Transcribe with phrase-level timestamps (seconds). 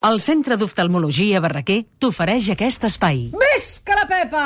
[0.00, 3.18] El Centre d'Oftalmologia Barraquer t'ofereix aquest espai.
[3.36, 4.44] Visca la Pepa!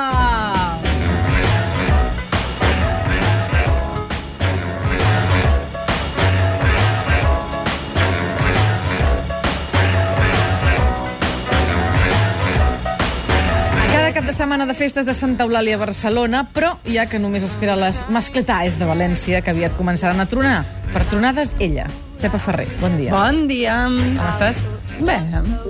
[13.92, 17.46] Cada cap de setmana de festes de Santa Eulàlia a Barcelona, però ja que només
[17.46, 20.64] espera les mascletaes de València, que aviat començaran a tronar.
[20.90, 21.86] Per tronades, ella,
[22.18, 22.72] Pepa Ferrer.
[22.82, 23.14] Bon dia.
[23.14, 23.84] Bon dia.
[23.86, 24.66] Com estàs?
[25.00, 25.16] Bé.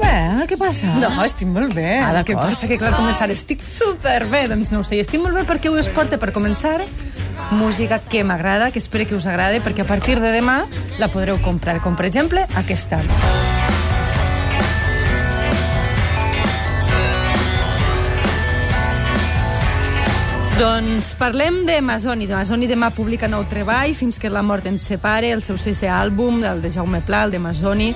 [0.00, 0.14] Bé,
[0.50, 0.92] què passa?
[1.00, 1.98] No, estic molt bé.
[2.00, 2.42] Ah, d'acord.
[2.50, 4.46] passa que, clar, començar estic superbé.
[4.52, 6.80] Doncs no ho sé, estic molt bé perquè avui us porta per començar
[7.50, 10.64] música que m'agrada, que espero que us agrade, perquè a partir de demà
[10.98, 13.02] la podreu comprar, com per exemple aquesta.
[20.54, 22.28] Doncs parlem de Masoni.
[22.30, 26.44] Masoni demà publica nou treball, Fins que la mort ens separe, el seu sisè àlbum,
[26.46, 27.88] el de Jaume Pla, el de Masoni.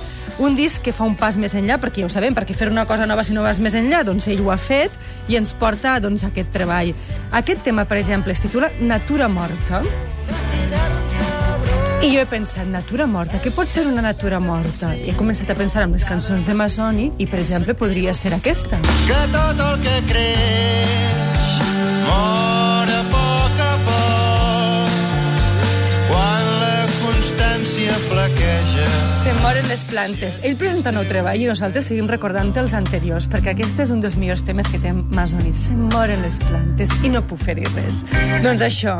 [0.43, 2.83] Un disc que fa un pas més enllà, perquè ja ho sabem, perquè fer una
[2.85, 4.91] cosa nova si no vas més enllà, doncs ell ho ha fet
[5.31, 6.91] i ens porta doncs, aquest treball.
[7.31, 9.79] Aquest tema, per exemple, es titula Natura morta.
[12.03, 14.91] I jo he pensat, natura morta, què pot ser una natura morta?
[14.95, 18.35] I he començat a pensar en les cançons de Masoni i, per exemple, podria ser
[18.35, 18.83] aquesta.
[19.07, 21.18] que tot el que creix
[22.09, 24.97] mor a poc a poc
[26.09, 28.87] quan la constància flaqueja
[29.19, 30.37] Se moren les plantes.
[30.47, 34.15] Ell presenta nou treball i nosaltres seguim recordant els anteriors, perquè aquest és un dels
[34.17, 35.51] millors temes que té Masoni.
[35.53, 38.01] Se moren les plantes i no puc fer-hi res.
[38.45, 38.95] Doncs això,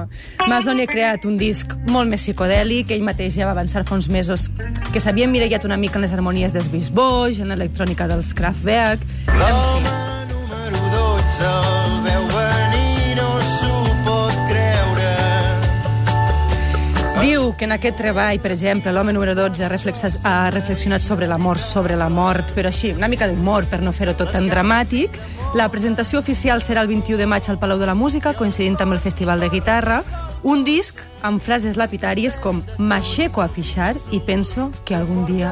[0.51, 4.09] Masoni ha creat un disc molt més psicodèlic, ell mateix ja va avançar fa uns
[4.11, 4.49] mesos
[4.91, 9.07] que s'havia mirallat una mica en les harmonies dels Boys, en l'electrònica dels Kraftwerk...
[9.39, 9.97] L'home
[10.35, 11.68] número 12
[17.59, 19.69] que en aquest treball, per exemple, l'home número 12 ha,
[20.23, 24.15] ha reflexionat sobre l'amor, sobre la mort, però així, una mica d'humor per no fer-ho
[24.15, 25.19] tot tan dramàtic.
[25.59, 28.95] La presentació oficial serà el 21 de maig al Palau de la Música, coincidint amb
[28.95, 29.99] el Festival de Guitarra.
[30.47, 35.51] Un disc amb frases lapidàries com «M'aixeco a pixar i penso que algun dia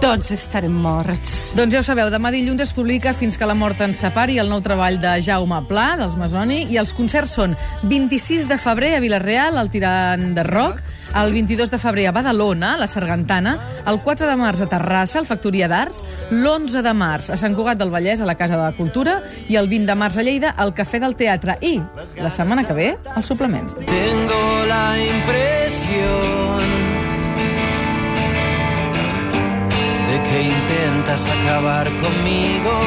[0.00, 1.52] tots estarem morts».
[1.58, 4.48] Doncs ja ho sabeu, demà dilluns es publica Fins que la mort ens separi, el
[4.48, 9.04] nou treball de Jaume Pla, dels Masoni, i els concerts són 26 de febrer a
[9.04, 10.80] Vilareal, al Tirant de Roc,
[11.14, 15.18] el 22 de febrer a Badalona, a la Sargantana, el 4 de març a Terrassa,
[15.20, 18.62] al Factoria d'Arts, l'11 de març a Sant Cugat del Vallès, a la Casa de
[18.62, 21.58] la Cultura, i el 20 de març a Lleida, al Cafè del Teatre.
[21.60, 21.76] I,
[22.16, 23.68] la setmana que ve, el suplement.
[23.86, 26.58] Tengo la impresión
[30.08, 32.78] de que intentas acabar conmigo.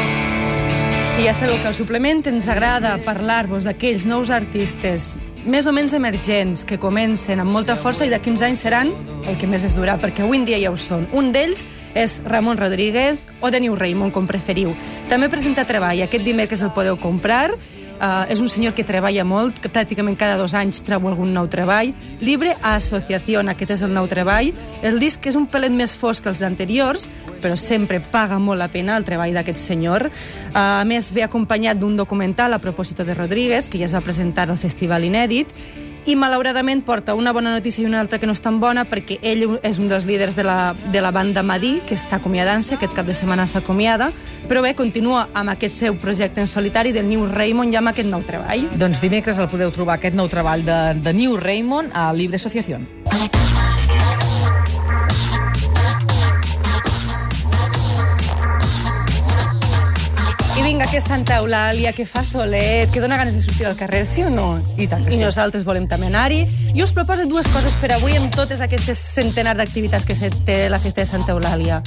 [1.16, 5.14] I ja sabeu que al suplement ens agrada parlar-vos d'aquells nous artistes
[5.46, 8.92] més o menys emergents, que comencen amb molta força i d'aquí uns anys seran
[9.30, 11.06] el que més es durà, perquè avui en dia ja ho són.
[11.14, 11.64] Un d'ells
[11.94, 14.74] és Ramon Rodríguez o de New Raymond, com preferiu.
[15.10, 17.54] També presenta treball, aquest dimecres el podeu comprar,
[17.96, 21.48] Uh, és un senyor que treballa molt, que pràcticament cada dos anys treu algun nou
[21.52, 21.94] treball.
[22.20, 24.52] Libre a Associació, aquest és el nou treball.
[24.84, 27.08] El disc és un pelet més fosc que els anteriors,
[27.42, 30.10] però sempre paga molt la pena el treball d'aquest senyor.
[30.10, 34.04] Uh, a més, ve acompanyat d'un documental a propòsito de Rodríguez, que ja es va
[34.04, 35.56] presentar al Festival Inèdit,
[36.06, 39.18] i malauradament porta una bona notícia i una altra que no és tan bona perquè
[39.26, 42.94] ell és un dels líders de la, de la banda Madí, que està acomiadant-se, aquest
[42.94, 44.12] cap de setmana s'acomiada,
[44.50, 48.12] però bé, continua amb aquest seu projecte en solitari del New Raymond ja amb aquest
[48.12, 48.70] nou treball.
[48.78, 52.88] Doncs dimecres el podeu trobar, aquest nou treball de, de New Raymond, a Libre Associación.
[53.16, 53.55] I
[60.66, 64.02] vinga, que és Santa Eulàlia, que fa solet, que dona ganes de sortir al carrer,
[64.10, 64.58] sí o no?
[64.82, 65.22] I tant que I sí.
[65.22, 66.40] nosaltres volem també anar-hi.
[66.74, 70.64] Jo us proposo dues coses per avui amb totes aquestes centenars d'activitats que se té
[70.74, 71.84] la festa de Santa Eulàlia.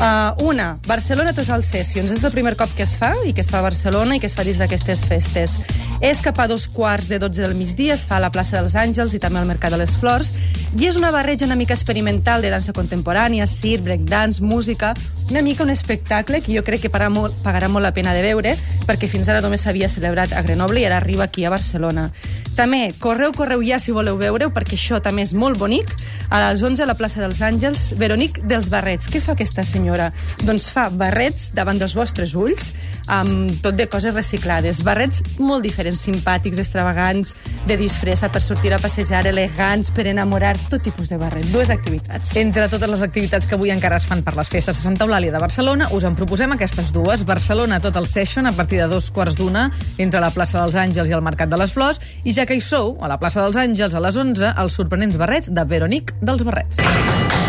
[0.00, 2.12] Uh, una, Barcelona Total Sessions.
[2.14, 4.30] És el primer cop que es fa, i que es fa a Barcelona i que
[4.30, 5.58] es fa dins d'aquestes festes.
[6.00, 8.72] És cap a dos quarts de 12 del migdia, es fa a la plaça dels
[8.72, 10.30] Àngels i també al Mercat de les Flors,
[10.72, 14.94] i és una barreja una mica experimental de dansa contemporània, circ, breakdance, música,
[15.30, 18.22] una mica un espectacle que jo crec que pagarà molt, pagarà molt la pena de
[18.24, 18.54] veure,
[18.88, 22.08] perquè fins ara només s'havia celebrat a Grenoble i ara arriba aquí a Barcelona.
[22.56, 25.92] També, correu, correu ja si voleu veure-ho, perquè això també és molt bonic.
[26.30, 29.08] A les 11 a la plaça dels Àngels, Veronic dels Barrets.
[29.10, 30.10] Què fa aquesta senyora?
[30.46, 32.70] Doncs fa barrets davant dels vostres ulls,
[33.10, 34.84] amb tot de coses reciclades.
[34.86, 37.34] Barrets molt diferents, simpàtics, extravagants,
[37.66, 41.46] de disfressa per sortir a passejar, elegants, per enamorar, tot tipus de barret.
[41.54, 42.34] Dues activitats.
[42.40, 45.34] Entre totes les activitats que avui encara es fan per les festes de Santa Eulàlia
[45.34, 47.24] de Barcelona, us en proposem aquestes dues.
[47.26, 51.16] Barcelona Total Session, a partir de dos quarts d'una, entre la plaça dels Àngels i
[51.16, 53.94] el Mercat de les Flors, i ja que hi sou, a la plaça dels Àngels,
[53.94, 57.39] a les 11, els sorprenents barrets de Veronic dels Barrets.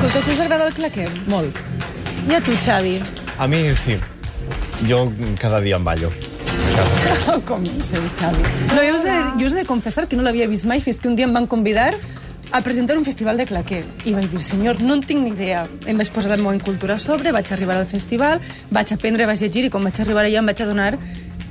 [0.00, 1.02] Escolta, que us agrada el claqué?
[1.28, 1.58] Molt.
[2.24, 2.94] I a tu, Xavi?
[3.36, 3.98] A mi sí.
[4.88, 5.02] Jo
[5.36, 6.08] cada dia em ballo.
[7.48, 8.46] com no sé, Xavi.
[8.72, 11.02] No, jo us, he, jo us he de confessar que no l'havia vist mai fins
[11.04, 11.90] que un dia em van convidar
[12.50, 13.82] a presentar un festival de claqué.
[14.08, 15.66] I vaig dir, senyor, no en tinc ni idea.
[15.84, 18.40] Em vaig posar la meva cultura a sobre, vaig arribar al festival,
[18.72, 20.94] vaig aprendre, vaig llegir, i quan vaig arribar allà em vaig adonar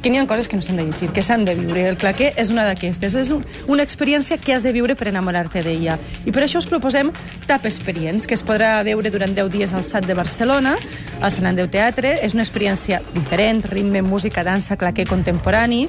[0.02, 1.86] que n'hi ha coses que no s'han de llegir, que s'han de viure.
[1.90, 3.16] El claqué és una d'aquestes.
[3.20, 5.98] És un, una experiència que has de viure per enamorar-te d'ella.
[6.26, 7.12] I per això us proposem
[7.48, 10.78] Tap Experience, que es podrà veure durant 10 dies al SAT de Barcelona,
[11.22, 12.16] al Sant Andreu Teatre.
[12.24, 15.86] És una experiència diferent, ritme, música, dansa, claqué contemporani,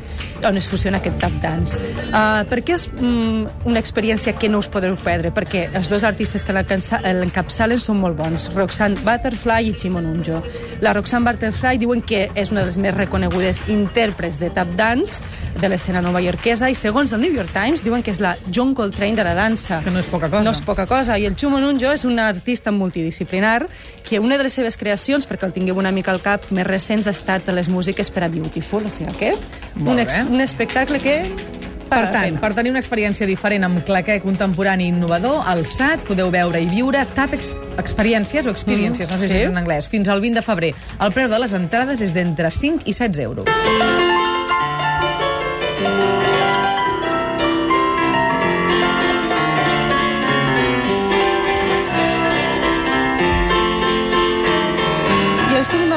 [0.47, 1.79] on es fusiona aquest tap dance.
[2.11, 5.31] Uh, per què és mm, una experiència que no us podreu perdre?
[5.35, 10.41] Perquè els dos artistes que l'encapçalen són molt bons, Roxanne Butterfly i Chimon Unjo.
[10.83, 13.63] La Roxanne Butterfly diuen que és una de les més reconegudes
[14.01, 15.21] intèrprets de tap dance
[15.61, 19.17] de l'escena novaiorquesa i segons el New York Times diuen que és la John Coltrane
[19.19, 19.81] de la dansa.
[19.85, 20.45] Que no és poca cosa.
[20.47, 21.19] No és poca cosa.
[21.19, 23.69] I el Chumon Unjo és un artista multidisciplinar
[24.07, 27.11] que una de les seves creacions, perquè el tingueu una mica al cap, més recents
[27.11, 29.35] ha estat les músiques per a Beautiful, o sigui que
[29.75, 30.23] Molt un, bé.
[30.37, 31.60] un espectacle que...
[31.91, 36.31] Per tant, per tenir una experiència diferent amb claqué contemporani i innovador, al SAT podeu
[36.31, 37.53] veure i viure TAP ex
[37.83, 39.33] experiències o experiències, Mm, no sé sí.
[39.33, 40.75] si és en anglès, fins al 20 de febrer.
[41.01, 43.51] El preu de les entrades és d'entre 5 i 16 euros.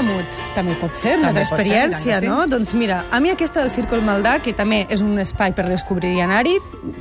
[0.04, 2.28] I el cinema mut també pot ser una També altra pot ser, experiència, que sí.
[2.28, 2.46] no?
[2.48, 6.14] Doncs mira, a mi aquesta del Círcul Maldà, que també és un espai per descobrir
[6.18, 6.58] i anar-hi,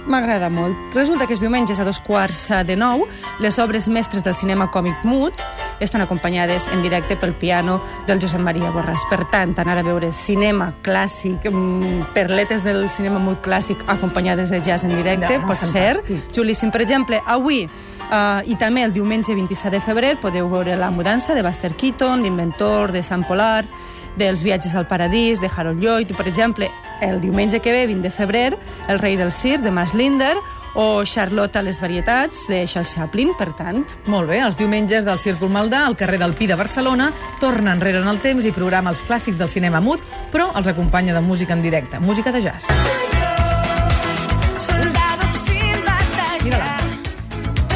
[0.06, 0.76] m'agrada molt.
[0.94, 3.06] Resulta que els diumenges a dos quarts de nou,
[3.40, 5.34] les obres mestres del cinema còmic mut
[5.80, 9.02] estan acompanyades en directe pel piano del Josep Maria Borràs.
[9.10, 14.60] Per tant, anar a veure cinema clàssic, mm, perletes del cinema mut clàssic acompanyades de
[14.60, 16.06] jazz en directe, Ja, pot fantàstic.
[16.06, 16.70] ser xulíssim.
[16.70, 17.68] Per exemple, avui
[18.12, 22.20] Uh, I també el diumenge 27 de febrer podeu veure La mudança de Buster Keaton,
[22.20, 23.64] l'inventor de Sant Polar,
[24.20, 26.68] dels viatges al paradís, de Harold Lloyd, per exemple,
[27.00, 30.36] el diumenge que ve, 20 de febrer, El rei del circ, de Mas Linder,
[30.74, 33.80] o Charlotte a les varietats, de Charles Chaplin, per tant.
[34.06, 37.10] Molt bé, els diumenges del Círcul Maldà, al carrer del Pi de Barcelona,
[37.40, 41.16] torna enrere en el temps i programa els clàssics del cinema mut, però els acompanya
[41.16, 43.21] de música en directe, música de jazz.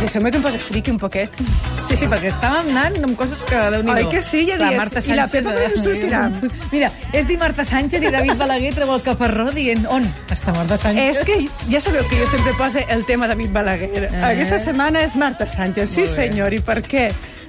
[0.06, 1.32] Deixeu-me que em posi friqui un poquet.
[1.88, 4.44] Sí, sí, perquè estàvem anant amb coses que déu nhi Oi que sí?
[4.46, 5.48] Ja la digues, Marta i la Sánchez...
[5.48, 6.20] Pepa on sortirà?
[6.70, 10.78] Mira, és dir Marta Sánchez i David Balaguer treu el caparró dient on està Marta
[10.78, 11.18] Sánchez?
[11.18, 11.40] És que
[11.72, 14.06] ja sabeu que jo sempre poso el tema David Balaguer.
[14.12, 14.28] Ah.
[14.30, 15.90] Aquesta setmana és Marta Sánchez.
[15.90, 16.54] Sí, senyor.
[16.54, 17.08] I per què?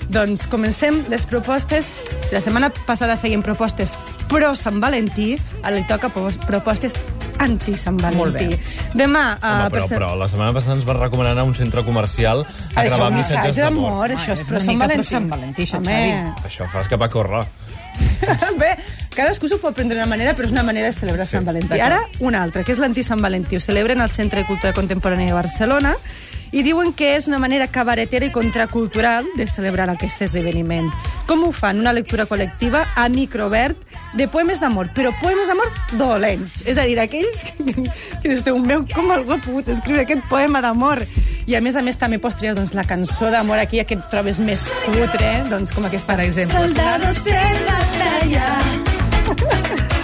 [0.09, 1.91] Doncs comencem les propostes.
[2.25, 3.93] Si la setmana passada feien propostes
[4.31, 6.97] pro Sant Valentí, ara li toca po- propostes
[7.39, 8.49] anti-Sant Valentí.
[8.97, 9.25] Demà...
[9.41, 12.43] Home, uh, però, però la setmana passada ens va recomanar anar a un centre comercial
[12.43, 14.15] a Això gravar missatges missatge d'amor.
[14.17, 15.09] això és una Sant Valentí.
[15.11, 16.35] Sant Valentí, això, Home.
[16.47, 17.45] Això fas cap a córrer.
[18.61, 18.75] Bé,
[19.15, 21.79] cadascú s'ho pot prendre d'una manera, però és una manera de celebrar Sí, Sant Valentí.
[21.79, 23.57] Ara, una altra, que és l'anti-Sant Valentí.
[23.57, 25.95] Ho celebren al Centre de Cultura Contemporània de Barcelona
[26.51, 30.87] i diuen que és una manera cabaretera i contracultural de celebrar aquest esdeveniment.
[31.27, 31.81] Com ho fan?
[31.83, 33.77] Una lectura col·lectiva a microvert
[34.15, 35.67] de poemes d'amor, però poemes d'amor
[35.99, 36.61] dolents.
[36.65, 37.73] És a dir, aquells que,
[38.23, 41.03] que dius, Déu meu, com algú ha pogut escriure aquest poema d'amor?
[41.47, 44.07] I a més a més també pots triar doncs, la cançó d'amor aquí que et
[44.11, 46.15] trobes més cutre, doncs com aquesta.
[46.15, 46.63] Per exemple.
[46.63, 48.47] Soldados en batalla.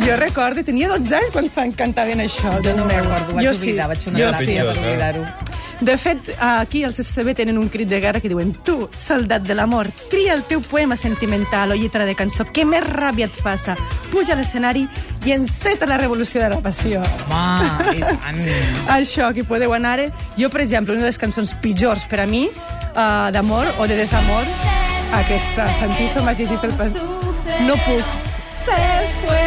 [0.00, 2.54] Jo recordo, tenia 12 anys quan cantaven això.
[2.64, 3.02] Jo no ho meu.
[3.02, 4.66] recordo, vaig Jo oblidar, vaig fer una jo teràpia sí.
[4.66, 5.24] per oblidar-ho.
[5.80, 9.54] De fet, aquí al CCCB tenen un crit de guerra que diuen Tu, soldat de
[9.54, 13.78] l'amor, tria el teu poema sentimental o lletra de cançó que més ràbia et faça.
[14.12, 14.84] Puja a l'escenari
[15.24, 17.00] i enceta la revolució de la passió.
[17.30, 18.42] Home, i tant.
[18.98, 20.10] Això, que podeu anar -hi.
[20.36, 23.96] Jo, per exemple, una de les cançons pitjors per a mi, uh, d'amor o de
[23.96, 24.44] desamor,
[25.14, 26.92] aquesta, Santiso, m'has llegit el pas...
[27.66, 28.04] No puc.
[28.64, 28.76] Se
[29.24, 29.46] fue.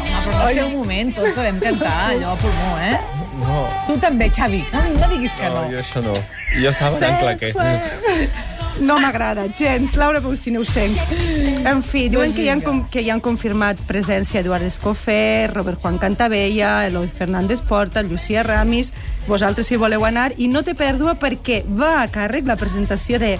[0.00, 3.19] Home, però va ser un moment, tots devem cantar allò a pulmó, eh?
[3.40, 4.62] No, Tu també, Xavi.
[4.72, 5.62] No, no diguis que no.
[5.64, 6.14] no, jo això no.
[6.60, 7.52] Jo estava tan claquer.
[8.80, 9.96] No m'agrada gens.
[9.98, 10.94] Laura Pausini ho sent.
[11.66, 15.80] En fi, diuen que hi, han, com- que hi han confirmat presència Eduard Escoffer, Robert
[15.82, 18.92] Juan Cantabella, Eloi Fernández Porta, Llucia Ramis...
[19.28, 20.32] Vosaltres si voleu anar.
[20.42, 23.34] I no té pèrdua perquè va a càrrec la presentació de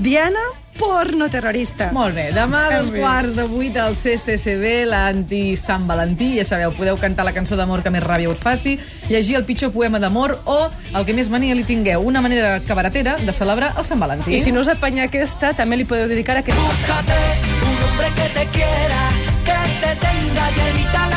[0.00, 0.40] Diana
[0.78, 1.90] Porno Terrorista.
[1.92, 6.96] Molt bé, demà a dos quarts de vuit al CCCB, l'anti-Sant Valentí, ja sabeu, podeu
[6.96, 8.78] cantar la cançó d'amor que més ràbia us faci,
[9.10, 10.58] llegir el pitjor poema d'amor o
[10.96, 14.38] el que més mania li tingueu, una manera cabaretera de celebrar el Sant Valentí.
[14.38, 16.56] I si no us apanya aquesta, també li podeu dedicar a aquest...
[16.56, 17.20] Búscate
[17.60, 19.06] un hombre que te quiera,
[19.44, 21.09] que te tenga llenita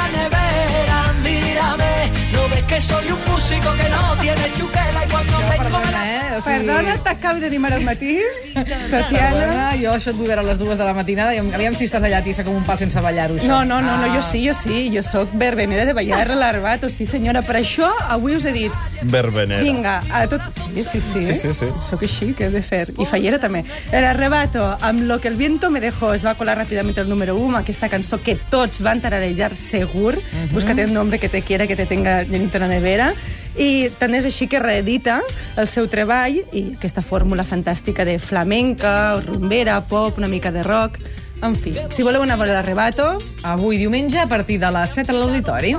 [2.68, 6.14] que soy un músico que no tiene chuquera y vengo me perdona, la...
[6.14, 6.38] eh?
[6.38, 8.18] O sigui, Perdona, t'acabo d'animar al matí.
[8.54, 9.30] Tatiana.
[9.30, 11.86] Perdona, jo això et vull veure a les dues de la matinada i aviam si
[11.86, 13.36] estàs allà tissa com un pal sense ballar-ho.
[13.38, 13.48] això.
[13.48, 14.16] No, no, no, no, Ah.
[14.16, 17.42] jo sí, jo sí, jo sóc verbenera de ballar l'arbato, sí senyora.
[17.44, 18.72] Per això avui us he dit,
[19.04, 19.62] Verbenera.
[19.62, 20.42] vinga, a tot...
[20.74, 21.24] Sí, sí, sí.
[21.26, 21.66] Sí, sí, sí.
[21.82, 22.88] Sóc així, què he de fer?
[22.98, 23.64] I fallera també.
[23.92, 27.36] El arrebato, amb lo que el viento me dejó, es va colar ràpidament el número
[27.38, 30.50] 1, aquesta cançó que tots van tararejar segur, uh -huh.
[30.52, 33.14] búscate un nombre que te quiera, que te tenga llenita la nevera,
[33.58, 35.22] i tant és així que reedita
[35.58, 41.00] el seu treball i aquesta fórmula fantàstica de flamenca, rumbera, pop, una mica de rock...
[41.44, 45.12] En fi, si voleu anar a veure l'arrebato, Avui, diumenge, a partir de les 7
[45.12, 45.74] a l'auditori.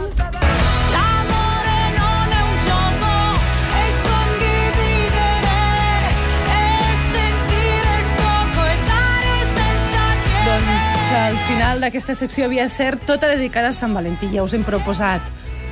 [10.44, 14.28] Doncs al final d'aquesta secció havia de ser tota dedicada a Sant Valentí.
[14.36, 15.24] Ja us hem proposat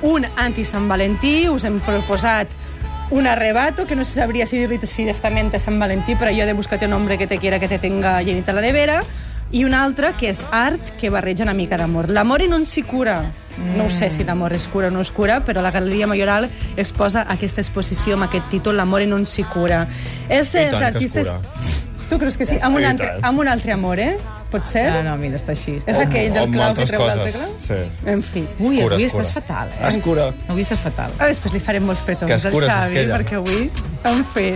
[0.03, 2.51] un anti-Sant Valentí, us hem proposat
[3.13, 6.43] un arrebato, que no se sabria si dir-li si testament a Sant Valentí, però jo
[6.43, 9.03] he de buscar-te un hombre que te quiera, que te tenga llenita la nevera,
[9.53, 12.09] i un altre que és art, que barreja una mica d'amor.
[12.11, 13.21] L'amor i non si cura.
[13.77, 16.49] No ho sé si l'amor és cura o no és cura, però la Galeria Majoral
[16.81, 19.85] es posa aquesta exposició amb aquest títol, L'amor i non si cura.
[20.29, 21.29] És dels es artistes...
[22.09, 22.57] Tu creus que sí?
[22.61, 24.17] Amb un, altre, amb un altre amor, eh?
[24.53, 24.85] Pot ser?
[24.93, 25.79] Ah, no, mira, està així.
[25.89, 27.55] És aquell del clau que treu l'altre clau?
[27.57, 27.79] sí.
[28.13, 28.43] En fi.
[28.61, 29.23] Ui, Escura, avui escura.
[29.25, 29.89] estàs fatal, eh?
[29.89, 30.27] Escura.
[30.53, 31.15] Avui estàs fatal.
[31.19, 33.71] Ah, després li farem molts petons Que al escura, Xavi, perquè avui...
[34.05, 34.49] En fi.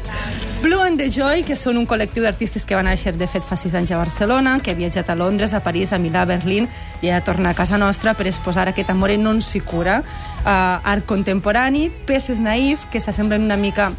[0.62, 3.56] Blue and the Joy, que són un col·lectiu d'artistes que van néixer, de fet, fa
[3.58, 6.68] sis anys a Barcelona, que ha viatjat a Londres, a París, a Milà, a Berlín,
[7.02, 10.46] i ara torna a casa nostra per exposar aquest amor non si cura, uh,
[10.84, 13.90] art contemporani, peces naïf, que s'assemblen una mica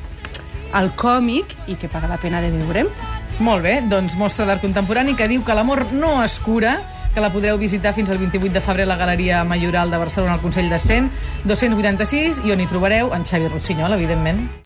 [0.74, 2.88] al còmic i que paga la pena de veure.
[3.40, 6.78] Molt bé, doncs mostra d'art contemporani que diu que l'amor no es cura,
[7.14, 10.38] que la podreu visitar fins al 28 de febrer a la Galeria Majoral de Barcelona
[10.40, 11.12] al Consell de Cent,
[11.44, 14.46] 286, i on hi trobareu en Xavi Rossinyol, evidentment.